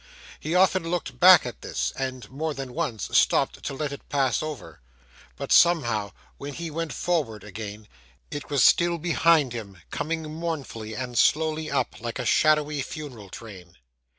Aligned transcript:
He 0.39 0.55
often 0.55 0.89
looked 0.89 1.19
back 1.19 1.45
at 1.45 1.61
this, 1.61 1.93
and, 1.95 2.27
more 2.31 2.55
than 2.55 2.73
once, 2.73 3.15
stopped 3.15 3.61
to 3.61 3.73
let 3.75 3.91
it 3.91 4.09
pass 4.09 4.41
over; 4.41 4.81
but, 5.35 5.51
somehow, 5.51 6.11
when 6.39 6.55
he 6.55 6.71
went 6.71 6.91
forward 6.91 7.43
again, 7.43 7.87
it 8.31 8.49
was 8.49 8.63
still 8.63 8.97
behind 8.97 9.53
him, 9.53 9.77
coming 9.91 10.23
mournfully 10.23 10.95
and 10.95 11.19
slowly 11.19 11.69
up, 11.69 12.01
like 12.01 12.17
a 12.17 12.25
shadowy 12.25 12.81
funeral 12.81 13.29
train. 13.29 13.77